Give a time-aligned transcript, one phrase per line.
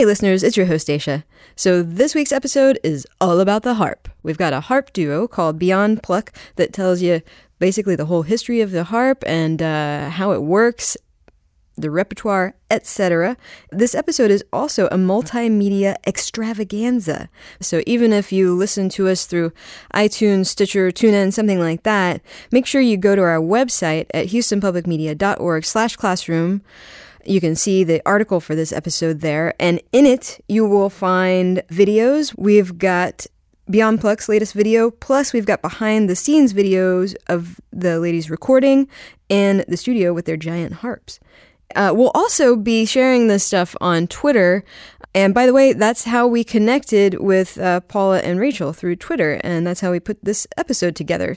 [0.00, 1.24] Hey listeners, it's your host Dacia.
[1.56, 4.08] So this week's episode is all about the harp.
[4.22, 7.20] We've got a harp duo called Beyond Pluck that tells you
[7.58, 10.96] basically the whole history of the harp and uh, how it works,
[11.76, 13.36] the repertoire, etc.
[13.72, 17.28] This episode is also a multimedia extravaganza.
[17.60, 19.52] So even if you listen to us through
[19.92, 26.62] iTunes, Stitcher, TuneIn, something like that, make sure you go to our website at houstonpublicmedia.org/classroom
[27.24, 31.62] you can see the article for this episode there, and in it, you will find
[31.68, 32.34] videos.
[32.36, 33.26] We've got
[33.68, 38.88] Beyond Pluck's latest video, plus we've got behind the scenes videos of the ladies recording
[39.28, 41.20] in the studio with their giant harps.
[41.76, 44.64] Uh, we'll also be sharing this stuff on Twitter.
[45.14, 49.40] And by the way, that's how we connected with uh, Paula and Rachel through Twitter,
[49.44, 51.36] and that's how we put this episode together.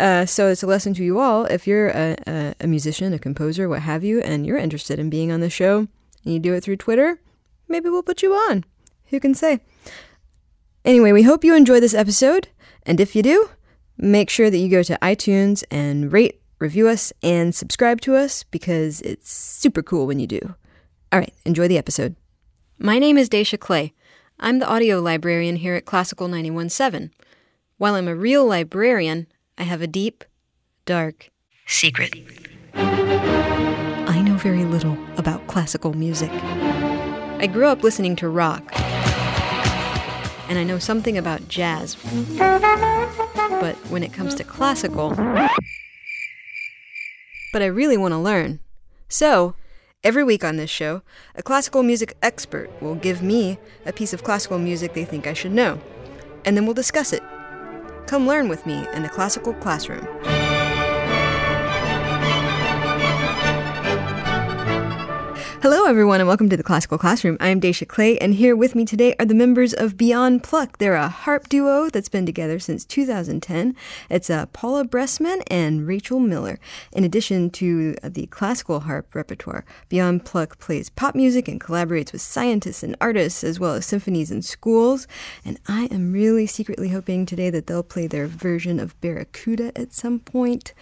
[0.00, 1.44] Uh, so it's a lesson to you all.
[1.44, 5.10] If you're a, a, a, musician, a composer, what have you, and you're interested in
[5.10, 5.80] being on the show,
[6.24, 7.20] and you do it through Twitter,
[7.68, 8.64] maybe we'll put you on.
[9.06, 9.60] Who can say?
[10.86, 12.48] Anyway, we hope you enjoy this episode,
[12.84, 13.50] and if you do,
[13.98, 18.44] make sure that you go to iTunes and rate, review us, and subscribe to us
[18.44, 20.54] because it's super cool when you do.
[21.12, 22.16] All right, enjoy the episode.
[22.78, 23.92] My name is Dacia Clay.
[24.38, 27.10] I'm the audio librarian here at Classical 917.
[27.76, 29.26] While I'm a real librarian,
[29.60, 30.24] I have a deep,
[30.86, 31.28] dark
[31.66, 32.14] secret.
[32.72, 36.30] I know very little about classical music.
[36.32, 38.62] I grew up listening to rock,
[40.48, 41.94] and I know something about jazz.
[42.38, 45.10] But when it comes to classical,
[47.52, 48.60] but I really want to learn.
[49.10, 49.56] So,
[50.02, 51.02] every week on this show,
[51.34, 55.34] a classical music expert will give me a piece of classical music they think I
[55.34, 55.82] should know,
[56.46, 57.22] and then we'll discuss it
[58.10, 60.04] Come learn with me in the classical classroom.
[65.62, 67.36] Hello, everyone, and welcome to the Classical Classroom.
[67.38, 70.78] I am Dacia Clay, and here with me today are the members of Beyond Pluck.
[70.78, 73.76] They're a harp duo that's been together since 2010.
[74.08, 76.58] It's uh, Paula Bressman and Rachel Miller.
[76.92, 82.22] In addition to the classical harp repertoire, Beyond Pluck plays pop music and collaborates with
[82.22, 85.06] scientists and artists, as well as symphonies and schools.
[85.44, 89.92] And I am really secretly hoping today that they'll play their version of Barracuda at
[89.92, 90.72] some point.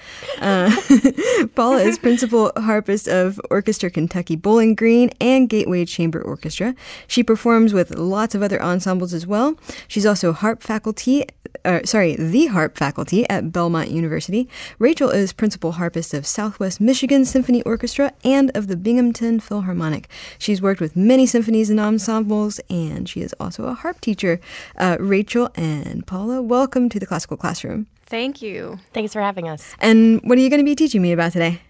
[0.41, 0.71] Uh,
[1.57, 6.75] Paula is principal harpist of Orchestra Kentucky Bowling Green and Gateway Chamber Orchestra.
[7.07, 9.59] She performs with lots of other ensembles as well.
[9.87, 11.25] She's also harp faculty,
[11.65, 14.49] uh, sorry, the harp faculty at Belmont University.
[14.79, 20.09] Rachel is principal harpist of Southwest Michigan Symphony Orchestra and of the Binghamton Philharmonic.
[20.39, 24.41] She's worked with many symphonies and ensembles, and she is also a harp teacher.
[24.77, 27.87] Uh, Rachel and Paula, welcome to the Classical Classroom.
[28.07, 28.79] Thank you.
[28.95, 29.75] Thanks for having us.
[29.81, 31.61] And what are you going to be teaching me about today?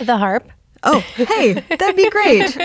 [0.00, 0.50] The harp.
[0.84, 2.56] Oh, hey, that'd be great.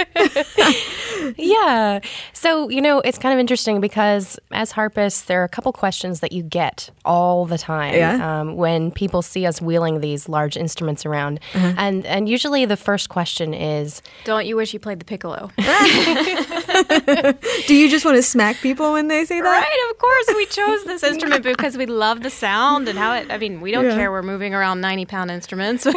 [1.37, 1.99] yeah.
[2.33, 6.19] So, you know, it's kind of interesting because as harpists, there are a couple questions
[6.19, 8.41] that you get all the time yeah.
[8.41, 11.39] um, when people see us wheeling these large instruments around.
[11.55, 11.73] Uh-huh.
[11.77, 15.49] And and usually the first question is Don't you wish you played the piccolo?
[17.67, 19.47] Do you just want to smack people when they say that?
[19.47, 20.27] Right, of course.
[20.35, 23.71] We chose this instrument because we love the sound and how it, I mean, we
[23.71, 23.95] don't yeah.
[23.95, 25.87] care we're moving around 90 pound instruments.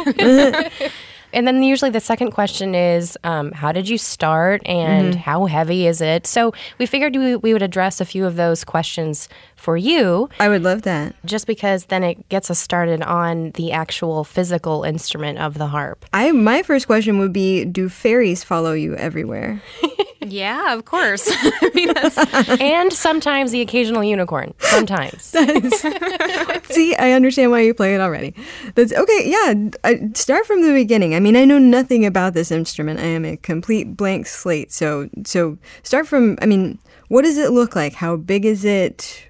[1.33, 5.19] And then usually the second question is, um, how did you start and mm-hmm.
[5.19, 6.25] how heavy is it?
[6.27, 10.29] So we figured we, we would address a few of those questions for you.
[10.39, 11.15] I would love that.
[11.25, 16.05] Just because then it gets us started on the actual physical instrument of the harp.
[16.13, 19.61] I my first question would be do fairies follow you everywhere?
[20.31, 21.29] yeah, of course.
[21.75, 21.91] mean,
[22.61, 24.53] and sometimes the occasional unicorn.
[24.59, 25.23] Sometimes.
[26.69, 28.33] See, I understand why you play it already.
[28.75, 29.21] That's okay.
[29.25, 31.15] Yeah, I, start from the beginning.
[31.15, 32.99] I mean, I know nothing about this instrument.
[32.99, 34.71] I am a complete blank slate.
[34.71, 36.37] So, so start from.
[36.41, 37.93] I mean, what does it look like?
[37.93, 39.23] How big is it?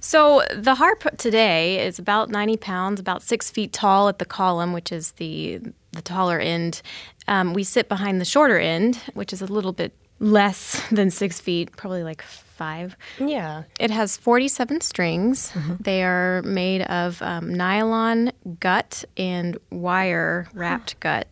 [0.00, 4.72] So the harp today is about 90 pounds, about six feet tall at the column,
[4.72, 5.60] which is the
[5.92, 6.82] the taller end.
[7.28, 9.92] Um, we sit behind the shorter end, which is a little bit
[10.22, 12.96] less than six feet, probably like five.
[13.18, 13.64] Yeah.
[13.80, 15.50] It has 47 strings.
[15.50, 15.74] Mm-hmm.
[15.80, 21.26] They are made of um, nylon gut and wire wrapped gut.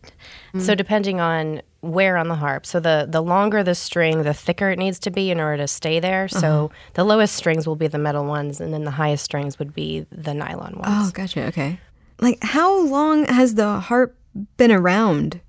[0.59, 2.65] So, depending on where on the harp.
[2.65, 5.67] So the the longer the string, the thicker it needs to be in order to
[5.67, 6.27] stay there.
[6.27, 6.75] So uh-huh.
[6.93, 10.05] the lowest strings will be the metal ones, and then the highest strings would be
[10.11, 10.85] the nylon ones.
[10.87, 11.45] Oh, gotcha.
[11.47, 11.79] Okay.
[12.19, 14.15] Like, how long has the harp
[14.57, 15.41] been around?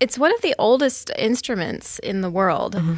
[0.00, 2.76] It's one of the oldest instruments in the world.
[2.76, 2.94] Uh-huh.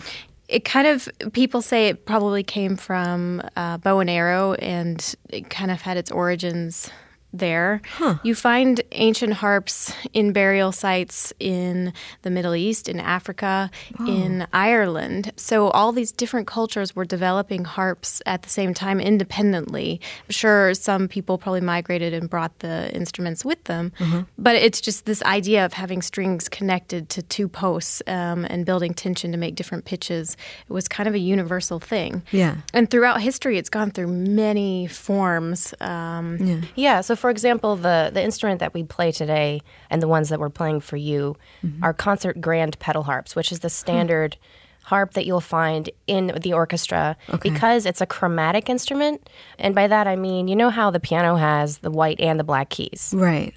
[0.49, 5.49] It kind of people say it probably came from uh, bow and arrow, and it
[5.51, 6.91] kind of had its origins
[7.33, 7.81] there.
[8.23, 11.93] You find ancient harps in burial sites in
[12.23, 13.71] the Middle East, in Africa,
[14.07, 15.33] in Ireland.
[15.37, 20.01] So all these different cultures were developing harps at the same time independently.
[20.25, 23.93] I'm sure, some people probably migrated and brought the instruments with them,
[24.39, 28.95] but it's just this idea of having strings connected to two posts um, and building
[28.95, 30.37] tension to make different pitches.
[30.69, 32.23] It was kind of a universal thing.
[32.31, 32.57] Yeah.
[32.75, 35.75] And throughout history, it's gone through many forms.
[35.81, 36.61] Um, Yeah.
[36.75, 37.01] Yeah.
[37.01, 40.51] So, for example, the the instrument that we play today and the ones that we're
[40.51, 41.83] playing for you mm-hmm.
[41.83, 44.37] are concert grand pedal harps, which is the standard
[44.83, 49.31] harp that you'll find in the orchestra because it's a chromatic instrument.
[49.57, 52.45] And by that I mean, you know how the piano has the white and the
[52.45, 53.15] black keys.
[53.17, 53.55] Right.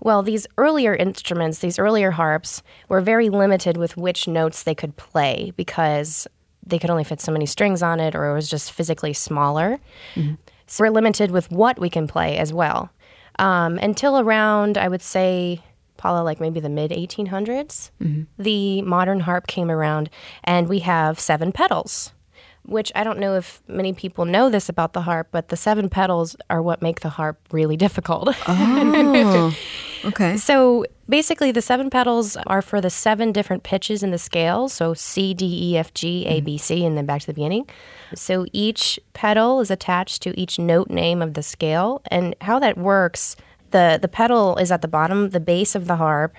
[0.00, 4.98] Well, these earlier instruments, these earlier harps, were very limited with which notes they could
[4.98, 6.28] play because
[6.66, 9.78] they could only fit so many strings on it or it was just physically smaller.
[10.14, 10.34] Mm-hmm.
[10.66, 12.90] So we're limited with what we can play as well.
[13.38, 15.60] Um, until around, I would say,
[15.96, 17.90] Paula, like maybe the mid 1800s,
[18.38, 20.10] the modern harp came around
[20.44, 22.12] and we have seven pedals.
[22.68, 25.88] Which I don't know if many people know this about the harp, but the seven
[25.88, 28.28] pedals are what make the harp really difficult.
[28.46, 29.56] Oh.
[30.04, 30.36] okay.
[30.36, 34.68] So basically, the seven pedals are for the seven different pitches in the scale.
[34.68, 37.66] So C, D, E, F, G, A, B, C, and then back to the beginning.
[38.14, 42.02] So each pedal is attached to each note name of the scale.
[42.10, 43.34] And how that works,
[43.70, 46.34] the, the pedal is at the bottom, the base of the harp,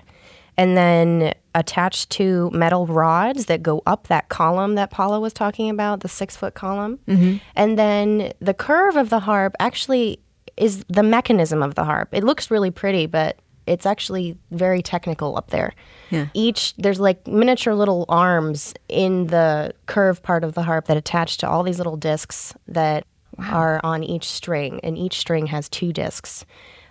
[0.59, 5.69] and then attached to metal rods that go up that column that Paula was talking
[5.69, 6.99] about, the six foot column.
[7.07, 7.37] Mm-hmm.
[7.55, 10.19] And then the curve of the harp actually
[10.57, 12.09] is the mechanism of the harp.
[12.11, 15.73] It looks really pretty, but it's actually very technical up there.
[16.09, 16.27] Yeah.
[16.33, 21.37] Each there's like miniature little arms in the curved part of the harp that attach
[21.37, 23.05] to all these little discs that
[23.37, 26.45] are on each string, and each string has two discs,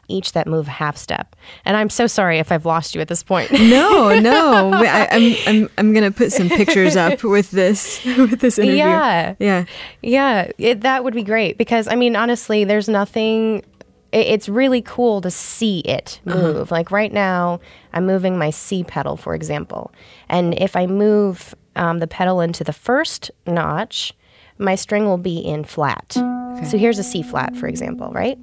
[0.08, 1.36] each that move half step.
[1.64, 3.50] And I'm so sorry if I've lost you at this point.
[3.68, 4.72] No, no.
[4.74, 8.78] I, I'm I'm I'm gonna put some pictures up with this with this interview.
[8.78, 9.34] Yeah.
[9.38, 9.64] Yeah.
[10.02, 13.58] Yeah, it, that would be great because I mean, honestly, there's nothing.
[14.10, 16.70] It, it's really cool to see it move.
[16.70, 17.60] Like right now,
[17.92, 19.92] I'm moving my C pedal, for example,
[20.28, 24.14] and if I move um, the pedal into the first notch,
[24.56, 26.12] my string will be in flat.
[26.64, 28.38] So here's a C flat, for example, right?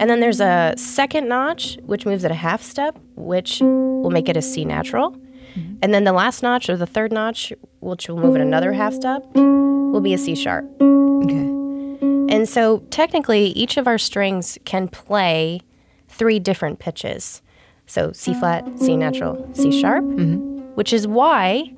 [0.00, 4.28] And then there's a second notch, which moves at a half step, which will make
[4.28, 5.12] it a C natural.
[5.12, 5.76] Mm-hmm.
[5.82, 8.92] And then the last notch, or the third notch, which will move it another half
[8.92, 10.64] step, will be a C sharp.
[10.80, 11.50] Okay.
[12.34, 15.60] And so technically, each of our strings can play
[16.08, 17.42] three different pitches.
[17.86, 20.74] So C flat, C natural, C sharp, mm-hmm.
[20.74, 21.72] which is why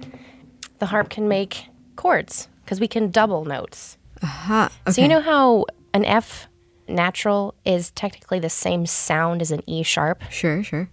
[0.78, 1.66] the harp can make
[1.96, 3.98] chords because we can double notes.
[4.22, 4.70] Aha.
[4.82, 4.92] Okay.
[4.92, 6.48] So you know how an F
[6.88, 10.62] natural is technically the same sound as an E sharp, Sure.
[10.62, 10.88] Sure.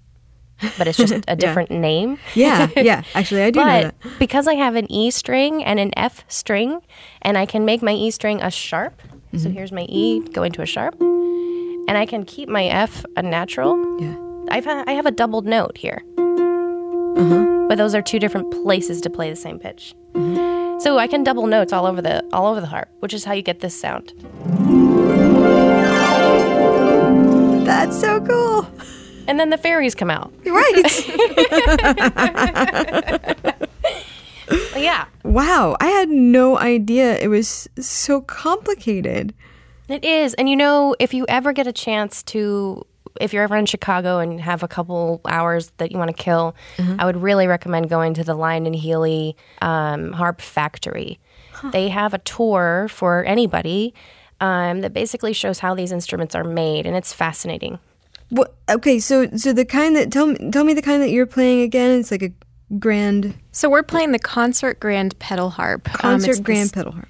[0.77, 2.17] but it's just a different name.
[2.35, 2.67] Yeah.
[2.75, 3.03] Yeah.
[3.15, 3.95] Actually, I do know that.
[4.19, 6.79] because I have an E string and an F string,
[7.21, 9.01] and I can make my E string a sharp.
[9.01, 9.09] So
[9.39, 9.51] Mm-hmm.
[9.53, 13.75] here's my E going to a sharp, and I can keep my F a natural.
[13.99, 14.15] Yeah.
[14.49, 17.65] I've ha- I have a doubled note here, Uh-huh.
[17.67, 19.95] but those are two different places to play the same pitch.
[20.13, 20.79] Mm-hmm.
[20.81, 23.33] So I can double notes all over the all over the harp, which is how
[23.33, 24.13] you get this sound.
[27.83, 28.65] That's so cool.
[29.27, 30.31] And then the fairies come out.
[30.45, 31.05] You're right.
[34.77, 35.75] Yeah, wow.
[35.79, 39.33] I had no idea it was so complicated.
[39.89, 40.33] It is.
[40.35, 42.85] And you know, if you ever get a chance to,
[43.19, 46.55] if you're ever in Chicago and have a couple hours that you want to kill,
[46.99, 51.19] I would really recommend going to the Lyon and Healy um, Harp Factory.
[51.71, 53.93] They have a tour for anybody
[54.41, 57.79] um, that basically shows how these instruments are made, and it's fascinating.
[58.29, 58.55] What?
[58.69, 58.99] Okay.
[58.99, 61.99] So so the kind that tell me tell me the kind that you're playing again.
[61.99, 62.31] It's like a
[62.79, 65.87] grand So we're playing the concert grand pedal harp.
[65.89, 67.07] Um, concert it's grand this- pedal harp.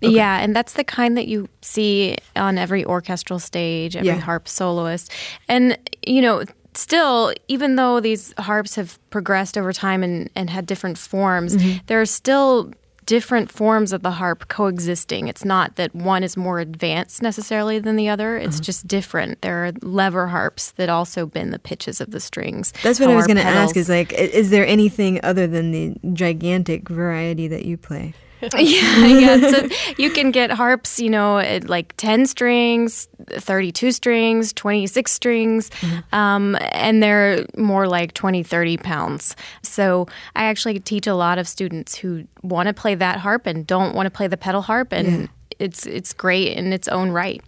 [0.00, 4.18] Yeah, and that's the kind that you see on every orchestral stage, every Yeah.
[4.20, 5.10] harp soloist.
[5.48, 6.44] And, you know,
[6.74, 11.78] still, even though these harps have progressed over time and, and had different forms, Mm-hmm.
[11.86, 12.70] there are still
[13.06, 15.28] different forms of the harp coexisting.
[15.28, 18.62] It's not that one is more advanced necessarily than the other, it's Uh-huh.
[18.64, 19.42] just different.
[19.42, 22.72] There are lever harps that also bend the pitches of the strings.
[22.82, 23.76] That's what I was going to ask.
[23.76, 28.14] Is like, is there anything other than the gigantic variety that you play?
[28.58, 29.50] yeah, yeah.
[29.50, 35.70] So you can get harps, you know, at like 10 strings, 32 strings, 26 strings,
[36.12, 39.34] um, and they're more like 20, 30 pounds.
[39.62, 43.66] So I actually teach a lot of students who want to play that harp and
[43.66, 45.26] don't want to play the pedal harp, and Yeah.
[45.58, 47.42] it's it's great in its own right.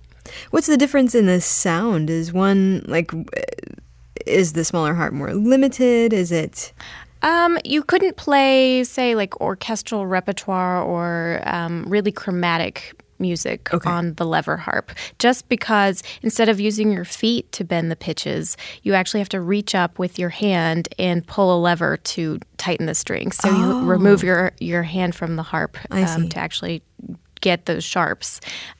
[0.50, 2.08] What's the difference in the sound?
[2.10, 3.10] Is one like
[4.26, 6.12] is the smaller harp more limited?
[6.12, 6.72] Is it
[7.22, 13.88] um, you couldn't play, say, like orchestral repertoire or um, really chromatic music Okay.
[13.88, 18.58] on the lever harp just because instead of using your feet to bend the pitches
[18.82, 22.84] you actually have to reach up with your hand and pull a lever to tighten
[22.84, 26.04] the strings so you remove your your hand from the harp Oh.
[26.04, 26.82] Um, to actually
[27.40, 28.38] get those sharps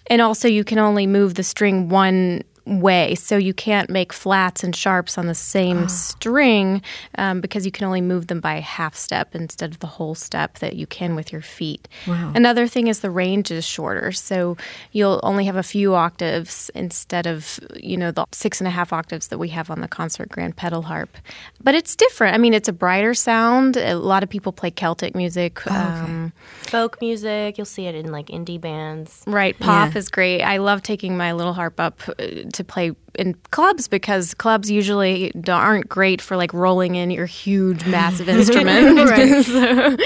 [0.09, 4.64] and also you can only move the string one way so you can't make flats
[4.64, 5.87] and sharps on the same Ah.
[5.87, 6.82] string
[7.16, 10.58] um, because you can only move them by half step instead of the whole step
[10.58, 12.32] that you can with your feet Wow.
[12.35, 14.56] another thing is the range is shorter so
[14.92, 18.92] you'll only have a few octaves instead of you know the six and a half
[18.92, 21.16] octaves that we have on the concert grand pedal harp
[21.62, 25.14] but it's different i mean it's a brighter sound a lot of people play celtic
[25.14, 26.32] music Oh, um,
[26.68, 29.23] Folk music, you'll see it in like indie bands.
[29.26, 29.99] Right, pop Yeah.
[29.99, 30.42] is great.
[30.42, 32.25] I love taking my little harp up uh,
[32.56, 37.86] to play in clubs because clubs usually aren't great for like rolling in your huge,
[37.86, 38.98] massive instrument.
[39.08, 39.44] Right.
[39.44, 39.96] So-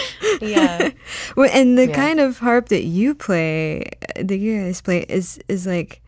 [0.47, 0.91] Yeah.
[1.37, 1.95] Well, and the Yeah.
[1.95, 3.83] kind of harp that you play,
[4.17, 6.01] uh, that you guys play, is is like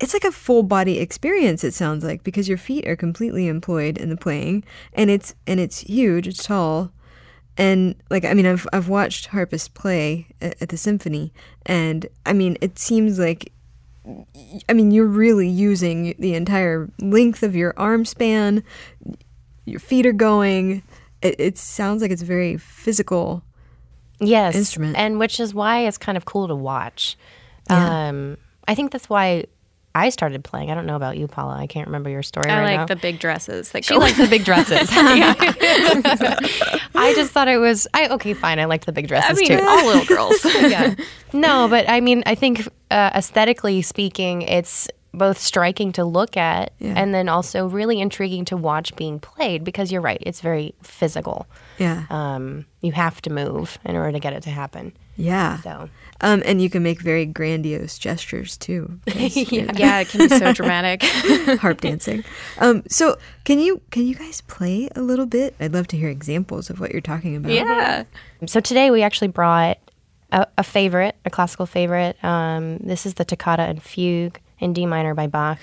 [0.00, 1.64] it's like a full body experience.
[1.64, 5.58] It sounds like because your feet are completely employed in the playing, and it's and
[5.58, 6.28] it's huge.
[6.28, 6.92] It's tall,
[7.56, 11.32] and like I mean, I've I've watched harpists play at, at the symphony,
[11.66, 13.52] and I mean, it seems like.
[14.68, 18.62] I mean, you're really using the entire length of your arm span.
[19.64, 20.82] Your feet are going.
[21.20, 23.42] It, it sounds like it's very physical.
[24.20, 24.54] yes.
[24.54, 24.96] instrument.
[24.96, 27.16] And which is why it's kind of cool to watch.
[27.70, 28.08] Yeah.
[28.08, 29.44] Um, I think that's why
[29.98, 30.70] I started playing.
[30.70, 31.54] I don't know about you, Paula.
[31.56, 32.86] I can't remember your story I right like now.
[32.86, 34.00] the big dresses that She go.
[34.00, 34.88] liked the big dresses.
[36.94, 37.86] I just thought it was.
[37.94, 38.58] I okay, fine.
[38.58, 39.64] I liked the big dresses I mean, too.
[39.66, 40.44] all little girls.
[40.44, 40.94] yeah.
[41.32, 46.72] No, but I mean, I think uh, aesthetically speaking, it's both striking to look at
[46.78, 46.92] Yeah.
[46.96, 51.46] and then also really intriguing to watch being played because you're right, it's very physical.
[51.78, 52.04] Yeah.
[52.10, 54.92] Um, you have to move in order to get it to happen.
[55.20, 55.58] Yeah.
[55.62, 55.88] So,
[56.20, 58.98] Um, and you can make very grandiose gestures too.
[59.10, 61.02] 'cause you're yeah, it can be so dramatic.
[61.60, 62.24] Harp dancing.
[62.58, 65.54] Um, so can you can you guys play a little bit?
[65.60, 67.52] I'd love to hear examples of what you're talking about.
[67.52, 68.04] yeah.
[68.46, 69.78] so today we actually brought
[70.32, 72.16] a, a favorite, a classical favorite.
[72.24, 75.58] Um, this is the Toccata and Fugue in D minor by Bach.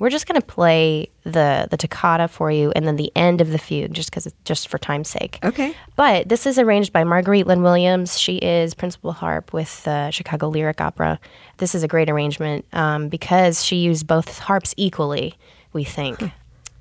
[0.00, 3.50] We're just going to play the the toccata for you, and then the end of
[3.50, 5.38] the fugue, just because just for time's sake.
[5.44, 5.74] Okay.
[5.94, 8.18] But this is arranged by Marguerite Lynn Williams.
[8.18, 11.20] She is principal harp with the Chicago Lyric Opera.
[11.58, 15.34] This is a great arrangement um, because she used both harps equally.
[15.72, 16.22] We think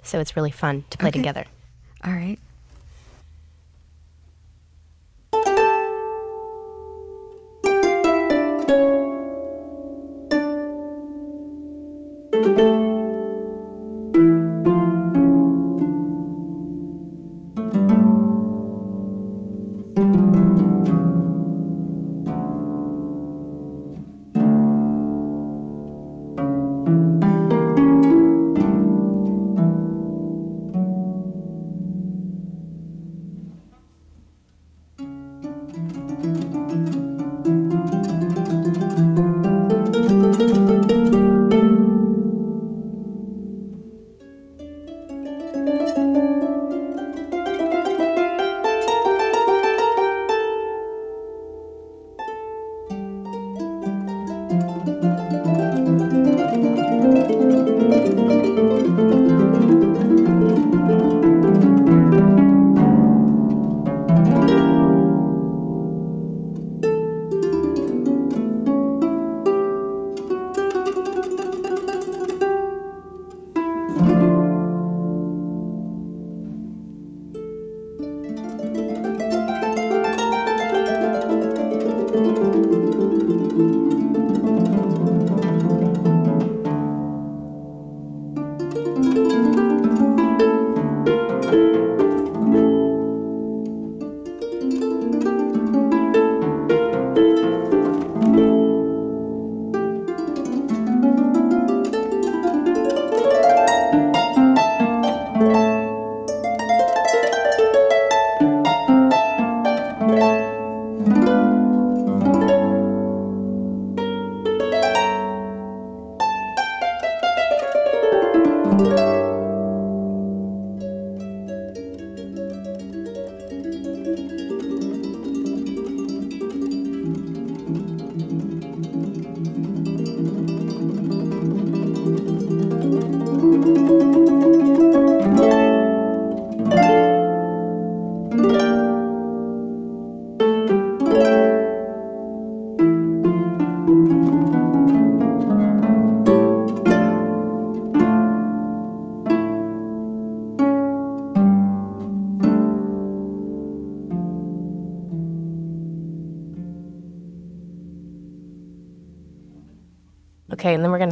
[0.01, 0.19] so.
[0.19, 1.19] It's really fun to play okay.
[1.19, 1.45] together.
[2.03, 2.39] All right.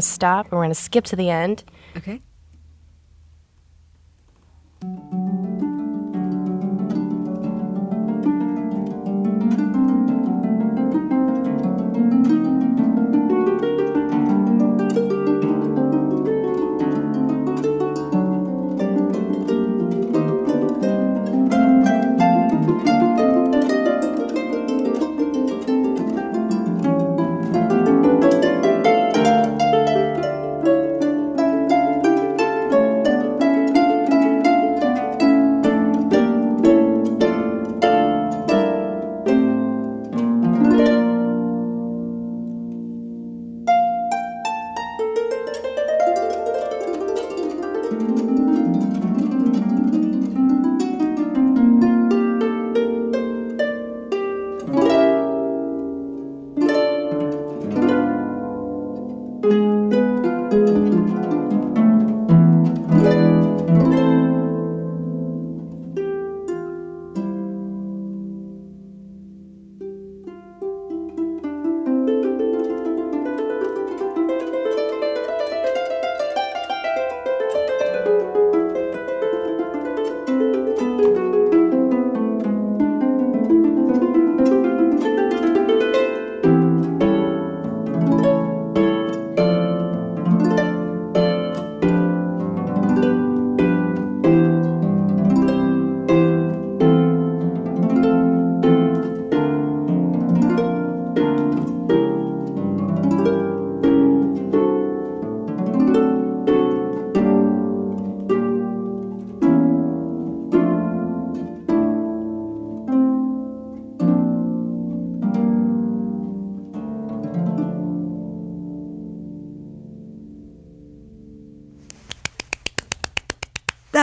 [0.01, 1.63] Going to stop and we're going to skip to the end.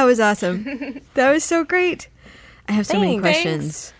[0.08, 1.00] Was awesome.
[1.14, 2.08] that was so great.
[2.66, 3.22] I have so many Thanks.
[3.22, 3.92] questions.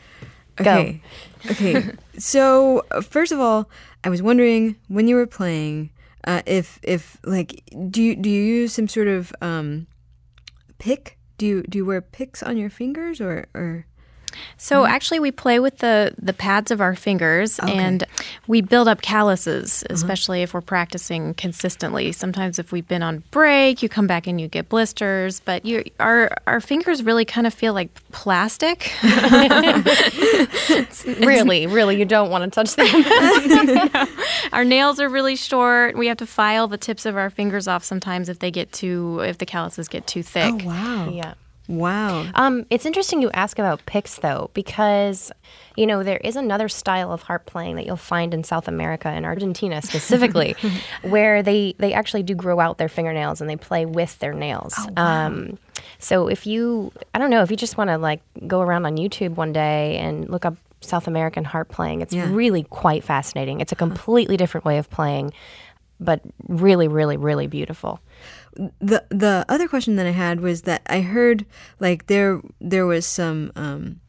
[0.56, 0.62] Go.
[0.62, 1.02] Okay.
[1.50, 1.90] Okay.
[2.18, 3.70] so uh, first of all,
[4.02, 5.90] I was wondering when you were playing,
[6.24, 9.86] uh, if if like do you do you use some sort of um,
[10.78, 11.18] pick?
[11.36, 13.86] Do you do you wear picks on your fingers or or
[14.56, 14.92] So mm-hmm.
[14.92, 18.04] actually, we play with the the pads of our fingers, oh, and
[18.46, 19.94] we build up calluses, mm-hmm.
[19.94, 22.12] especially if we're practicing consistently.
[22.12, 25.40] Sometimes, if we've been on break, you come back and you get blisters.
[25.40, 28.92] But you, our our fingers really kind of feel like plastic.
[31.20, 34.08] really, really, you don't want to touch them.
[34.52, 35.96] our nails are really short.
[35.96, 39.20] We have to file the tips of our fingers off sometimes if they get too
[39.20, 40.54] if the calluses get too thick.
[40.62, 41.34] oh wow yeah.
[41.68, 45.30] Wow Um, it's interesting you ask about picks though, because
[45.76, 49.08] you know there is another style of harp playing that you'll find in South America
[49.08, 50.56] and Argentina specifically,
[51.02, 54.74] where they they actually do grow out their fingernails and they play with their nails.
[54.96, 55.58] Um,
[56.00, 58.96] so if you, I don't know, if you just want to like go around on
[58.96, 62.32] YouTube one day and look up South American harp playing, it's Yeah.
[62.32, 63.60] really quite fascinating.
[63.60, 65.32] It's a completely different way of playing,
[66.00, 68.00] but really, really, really beautiful.
[68.80, 71.46] the the other question that I had was that I heard
[71.78, 74.00] like there there was some um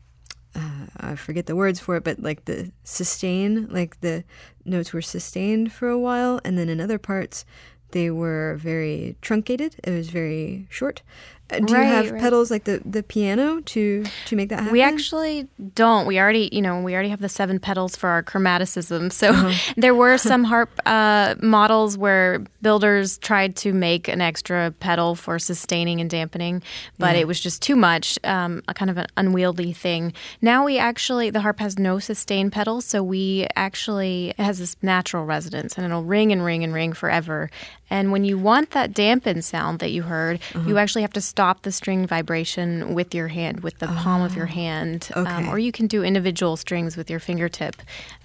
[0.56, 4.24] uh, I forget the words for it, but like the sustain, like the
[4.66, 7.46] notes were sustained for a while, and then in other parts
[7.92, 9.76] they were very truncated.
[9.84, 11.02] It was very short.
[11.50, 12.22] Do you have right.
[12.22, 14.72] pedals like the, the piano to to make that happen?
[14.72, 16.06] We actually don't.
[16.06, 19.12] We already, you know, we already have the seven pedals for our chromaticism.
[19.12, 19.74] So Uh-huh.
[19.78, 25.40] there were some harp uh, models where builders tried to make an extra pedal for
[25.40, 26.62] sustaining and dampening,
[26.98, 30.14] but it was just too much, um, a kind of an unwieldy thing.
[30.42, 34.76] Now we actually, the harp has no sustain pedals, so we actually, it has this
[34.82, 37.50] natural resonance and it'll ring and ring and ring forever.
[37.90, 40.68] And when you want that dampened sound that you heard, Uh-huh.
[40.70, 44.36] you actually have to stop the string vibration with your hand, with the palm of
[44.36, 45.10] your hand.
[45.16, 47.78] Um, Oh, or you can do individual strings with your fingertip.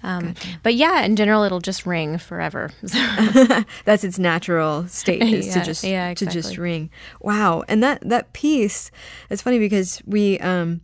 [0.03, 2.71] Um, But yeah, in general, it'll just ring forever.
[3.85, 6.89] That's its natural state is to just yeah, to just ring.
[7.21, 8.91] Wow, and that that piece,
[9.29, 10.81] it's funny because we um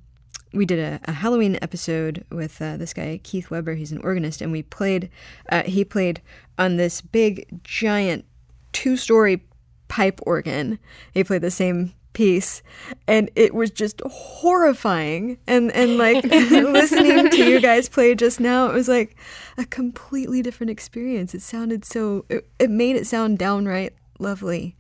[0.54, 3.74] we did a, a Halloween episode with uh, this guy Keith Weber.
[3.74, 5.10] He's an organist, and we played.
[5.50, 6.22] Uh, he played
[6.58, 8.24] on this big giant
[8.72, 9.44] two story
[9.90, 10.80] pipe organ.
[11.14, 12.62] He played the same piece
[13.08, 18.70] and it was just horrifying and and like listening to you guys play just now
[18.70, 19.16] it was like
[19.58, 24.76] a completely different experience it sounded so it, it made it sound downright lovely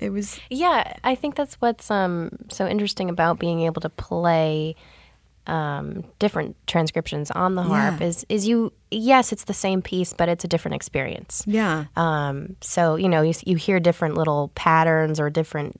[0.00, 4.74] it was Yeah, I think that's what's um, so interesting about being able to play
[5.46, 8.06] um, different transcriptions on the harp Yeah.
[8.08, 11.84] is is you yes it's the same piece but it's a different experience Yeah.
[11.96, 15.78] um, so you know you, you hear different little patterns or different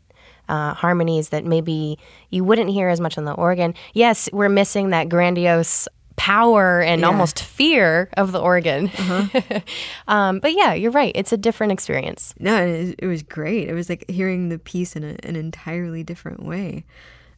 [0.48, 1.98] uh, harmonies that maybe
[2.30, 7.00] you wouldn't hear as much on the organ yes we're missing that grandiose power and
[7.00, 7.09] Yeah.
[7.09, 9.61] almost fear of the organ Uh-huh.
[10.09, 13.68] um, but yeah you're right it's a different experience No, it, it was great.
[13.68, 16.85] It was like hearing the piece in a, an entirely different way.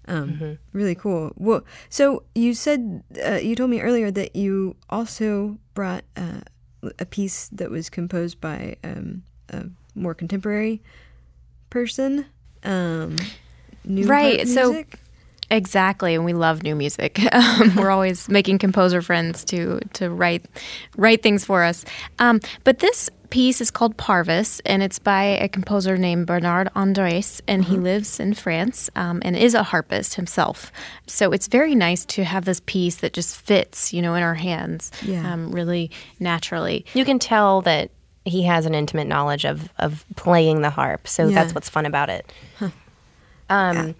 [0.08, 1.32] Um, Really cool.
[1.36, 6.40] Well, so you said uh, you told me earlier that you also brought uh,
[7.00, 9.64] a piece that was composed by um, a
[9.94, 10.80] more contemporary
[11.70, 12.26] person.
[12.66, 13.16] Um,
[13.84, 14.84] new Right, harp so-
[15.48, 17.20] Exactly, and we love new music.
[17.32, 20.44] Um, we're always making composer friends to to write
[20.96, 21.84] write things for us.
[22.18, 27.42] Um, but this piece is called Parvis, and it's by a composer named Bernard Andres,
[27.46, 30.72] and he lives in France um, and is a harpist himself.
[31.06, 34.34] So it's very nice to have this piece that just fits, you know, in our
[34.34, 35.32] hands, Yeah.
[35.32, 36.84] um, really naturally.
[36.94, 37.90] you can tell that
[38.26, 41.06] he has an intimate knowledge of, of playing the harp.
[41.08, 41.34] So Yeah.
[41.42, 42.30] that's what's fun about it.
[43.48, 43.94] Um,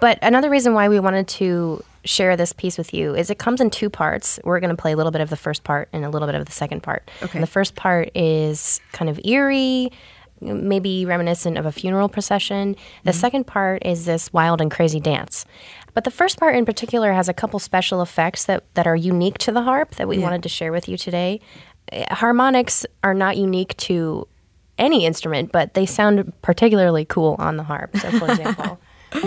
[0.00, 3.60] But another reason why we wanted to share this piece with you is it comes
[3.60, 4.40] in two parts.
[4.42, 6.34] We're going to play a little bit of the first part and a little bit
[6.34, 7.08] of the second part.
[7.22, 7.38] Okay.
[7.38, 9.92] And the first part is kind of eerie,
[10.40, 12.74] maybe reminiscent of a funeral procession.
[13.04, 15.46] The second part is this wild and crazy dance.
[15.94, 19.38] But the first part in particular has a couple special effects that, that are unique
[19.38, 20.24] to the harp that we Yeah.
[20.24, 21.40] wanted to share with you today.
[21.90, 24.26] Uh, Harmonics are not unique to
[24.78, 27.96] any instrument, but they sound particularly cool on the harp.
[27.98, 28.80] So, for example,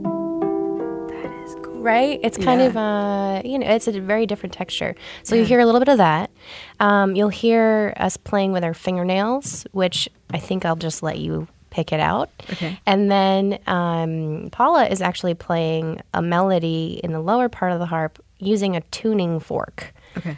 [0.00, 2.20] that is right?
[2.22, 2.66] It's kind Yeah.
[2.68, 4.94] of uh, you know, it's a very different texture.
[5.22, 6.30] So you hear a little bit of that.
[6.78, 11.48] Um, you'll hear us playing with our fingernails, which I think I'll just let you
[11.70, 12.30] pick it out.
[12.52, 12.78] Okay.
[12.86, 17.86] And then um, Paula is actually playing a melody in the lower part of the
[17.86, 19.92] harp using a tuning fork.
[20.16, 20.36] Okay.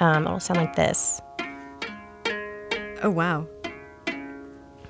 [0.00, 1.20] Um, it'll sound like this.
[3.02, 3.46] Oh wow.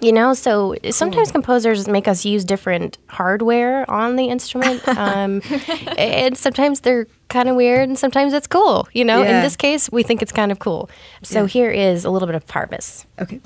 [0.00, 4.82] You know, so sometimes composers make us use different hardware on the instrument.
[4.88, 5.40] Um,
[5.96, 8.86] and sometimes they're kind of weird and sometimes it's cool.
[8.92, 9.36] You know, Yeah.
[9.36, 10.90] in this case, we think it's kind of cool.
[11.22, 11.46] So Yeah.
[11.48, 13.06] here is a little bit of Parvis.
[13.20, 13.40] Okay.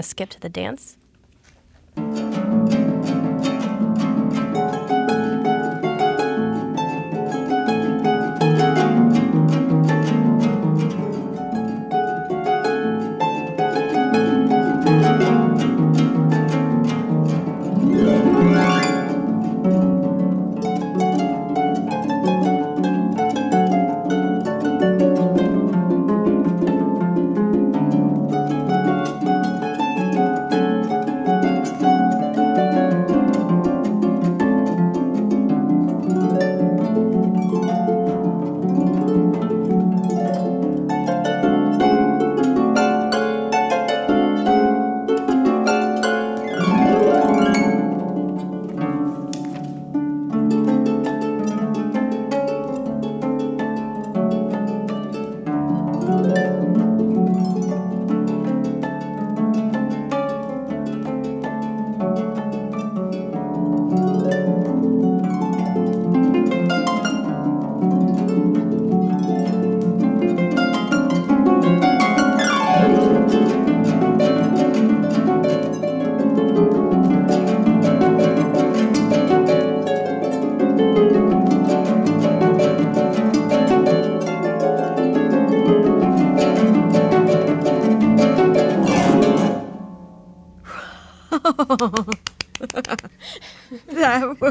[0.00, 0.96] To skip to the dance.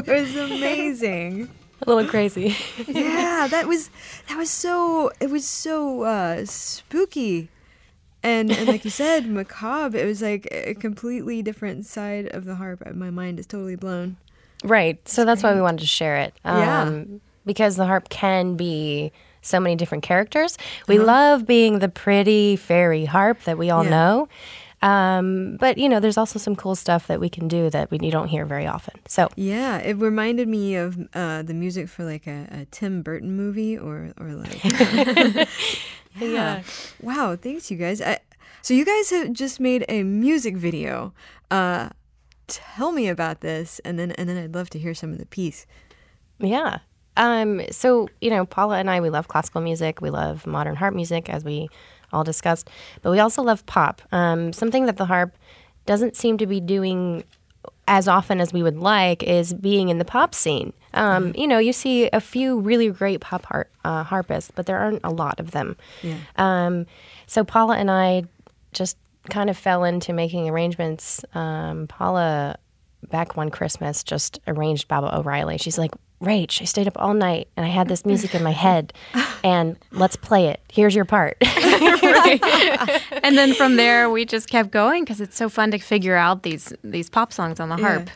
[0.06, 1.48] that was amazing.
[1.82, 2.54] A little crazy.
[2.88, 3.90] yeah, that was
[4.28, 7.48] that was so it was so uh, spooky.
[8.22, 9.96] And, and like you said, macabre.
[9.96, 12.82] It was like a completely different side of the harp.
[12.94, 14.18] My mind is totally blown.
[14.62, 14.98] Right.
[15.08, 16.34] So that's why we wanted to share it.
[16.44, 16.82] Yeah.
[16.82, 19.10] Um, Because the harp can be
[19.40, 20.58] so many different characters.
[20.86, 23.90] We love being the pretty fairy harp that we all Yeah.
[23.90, 24.28] know.
[24.82, 27.98] Um, but, you know, there's also some cool stuff that we can do that we
[28.00, 28.98] you don't hear very often.
[29.06, 33.36] So, Yeah, it reminded me of uh, the music for like a, a Tim Burton
[33.36, 34.64] movie or or like
[36.18, 36.62] yeah.
[37.02, 38.00] Wow, thanks you guys.
[38.00, 38.20] I,
[38.62, 41.12] so you guys have just made a music video.
[41.50, 41.90] Uh,
[42.46, 45.26] tell me about this, and then and then I'd love to hear some of the
[45.26, 45.66] piece.
[46.38, 46.78] Yeah.
[47.16, 50.00] Um, so, you know, Paula and I, we love classical music.
[50.00, 51.68] We love modern harp music, as we
[52.12, 52.68] all discussed.
[53.02, 54.02] But we also love pop.
[54.12, 55.36] Um, something that the harp
[55.86, 57.24] doesn't seem to be doing
[57.88, 60.72] as often as we would like is being in the pop scene.
[60.94, 64.78] Um, You know, you see a few really great pop harp, uh, harpists, but there
[64.78, 65.76] aren't a lot of them.
[66.02, 66.16] Yeah.
[66.36, 66.86] Um,
[67.26, 68.24] so Paula and I
[68.72, 68.96] just
[69.28, 71.24] kind of fell into making arrangements.
[71.34, 72.56] Um, Paula,
[73.10, 75.58] back one Christmas, just arranged Baba O'Riley.
[75.58, 75.90] She's like,
[76.22, 78.92] Rach, I stayed up all night and I had this music in my head,
[79.42, 80.60] and let's play it.
[80.70, 81.38] Here's your part.
[83.22, 86.42] and then from there we just kept going because it's so fun to figure out
[86.42, 88.08] these these pop songs on the harp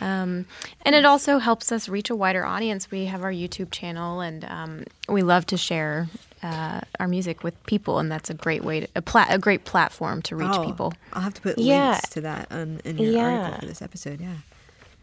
[0.00, 0.44] um,
[0.82, 4.44] and it also helps us reach a wider audience we have our youtube channel and
[4.46, 6.08] um, we love to share
[6.42, 9.64] uh, our music with people and that's a great way to a, pla- a great
[9.64, 11.92] platform to reach Oh, people I'll have to put Yeah.
[11.92, 13.24] links to that on, in your Yeah.
[13.40, 14.20] article for this episode.
[14.20, 14.34] Yeah.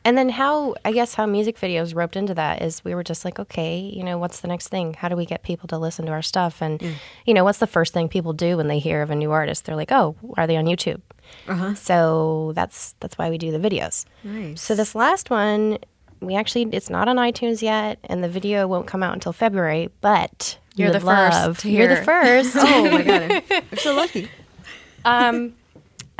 [0.03, 3.23] And then how I guess how music videos roped into that is we were just
[3.23, 4.95] like, okay, you know, what's the next thing?
[4.95, 6.61] How do we get people to listen to our stuff?
[6.61, 6.81] And
[7.25, 9.65] you know, what's the first thing people do when they hear of a new artist?
[9.65, 11.01] They're like, oh, are they on YouTube?
[11.47, 11.75] Uh-huh.
[11.75, 14.05] So that's that's why we do the videos.
[14.23, 14.61] Nice.
[14.61, 15.77] So this last one,
[16.19, 19.89] we actually it's not on iTunes yet, and the video won't come out until February.
[20.01, 22.55] But You're the first love- to You're the first.
[22.59, 24.29] oh my god, I'm so lucky.
[25.05, 25.53] um,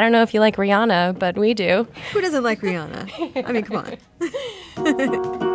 [0.02, 1.88] I don't know if you like Rihanna, but we do.
[2.12, 3.46] Who doesn't like Rihanna?
[3.46, 3.86] I mean, come
[4.20, 5.42] on.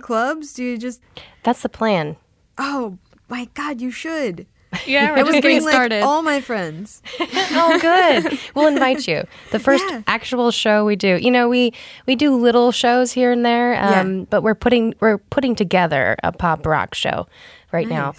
[0.00, 0.52] Play clubs?
[0.54, 1.00] Do you just
[1.42, 2.16] That's the plan.
[2.58, 4.46] Oh my god, you should.
[4.86, 6.02] Yeah, we're I was just getting bring like started.
[6.02, 7.00] all my friends.
[7.58, 8.38] Oh, good.
[8.54, 9.24] we'll invite you.
[9.50, 10.02] The first Yeah.
[10.06, 11.16] actual show we do.
[11.16, 11.72] You know, we
[12.06, 14.24] we do little shows here and there, um, Yeah.
[14.28, 17.26] but we're putting we're putting together a pop rock show
[17.72, 18.14] right now.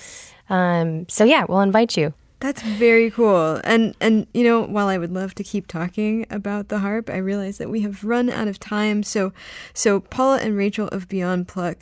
[0.50, 2.13] Um, so yeah, we'll invite you.
[2.39, 3.60] That's very cool.
[3.63, 7.17] And and you know, while I would love to keep talking about the harp, I
[7.17, 9.02] realize that we have run out of time.
[9.04, 9.34] So
[9.73, 11.78] so Paula and Rachel of Beyond Pluck,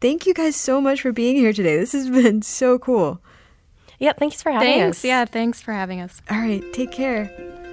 [0.00, 1.76] thank you guys so much for being here today.
[1.76, 3.20] This has been so cool.
[3.98, 4.98] Yeah, thanks for having Thanks.
[4.98, 5.04] us.
[5.04, 6.22] Yeah, thanks for having us.
[6.30, 7.30] All right, take care.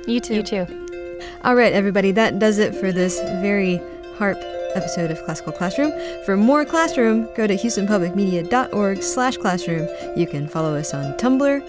[0.07, 0.35] You too.
[0.35, 1.19] You too.
[1.43, 3.79] All right, everybody, that does it for this very
[4.17, 4.37] harp
[4.75, 5.93] episode of Classical Classroom.
[6.25, 9.87] For more classroom, go to houstonpublicmedia.org slash classroom.
[10.17, 11.61] You can follow us on Tumblr,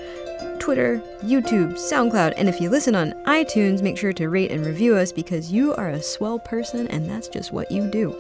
[0.59, 4.97] Twitter, YouTube, SoundCloud, and if you listen on iTunes, make sure to rate and review
[4.97, 8.19] us because you are a swell person and that's just what you do.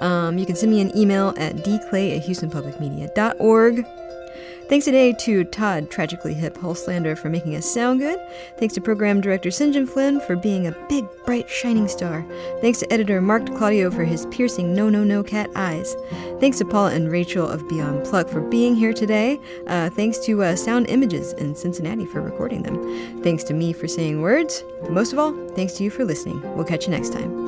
[0.00, 3.86] Um, you can send me an email at dclay at houstonpublicmedia.org.
[4.68, 8.18] Thanks today to Todd, Tragically Hip Hulslander, for making us sound good.
[8.58, 9.74] Thanks to Program Director St.
[9.74, 12.24] John Flynn for being a big, bright, shining star.
[12.62, 15.94] Thanks to Editor Mark Claudio for his piercing no, no, no cat eyes.
[16.40, 19.38] Thanks to Paula and Rachel of Beyond Pluck for being here today.
[19.66, 23.22] Uh, thanks to uh, Sound Images in Cincinnati for recording them.
[23.22, 24.64] Thanks to me for saying words.
[24.80, 26.40] But most of all, thanks to you for listening.
[26.56, 27.43] We'll catch you next time.